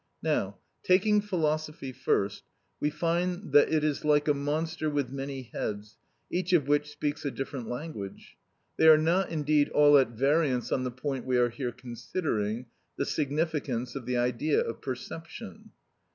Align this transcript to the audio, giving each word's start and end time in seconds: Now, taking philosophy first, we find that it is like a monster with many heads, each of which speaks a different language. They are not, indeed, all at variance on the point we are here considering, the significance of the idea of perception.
Now, 0.23 0.57
taking 0.81 1.21
philosophy 1.21 1.91
first, 1.91 2.41
we 2.79 2.89
find 2.89 3.51
that 3.51 3.71
it 3.71 3.83
is 3.83 4.03
like 4.03 4.27
a 4.27 4.33
monster 4.33 4.89
with 4.89 5.11
many 5.11 5.51
heads, 5.53 5.99
each 6.31 6.53
of 6.53 6.67
which 6.67 6.89
speaks 6.89 7.23
a 7.23 7.29
different 7.29 7.69
language. 7.69 8.35
They 8.77 8.87
are 8.87 8.97
not, 8.97 9.29
indeed, 9.29 9.69
all 9.69 9.99
at 9.99 10.09
variance 10.09 10.71
on 10.71 10.83
the 10.85 10.89
point 10.89 11.25
we 11.25 11.37
are 11.37 11.49
here 11.51 11.71
considering, 11.71 12.65
the 12.97 13.05
significance 13.05 13.95
of 13.95 14.07
the 14.07 14.17
idea 14.17 14.59
of 14.59 14.81
perception. 14.81 15.69